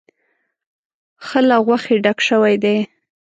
[1.25, 2.77] ښه له غوښې ډک شوی دی.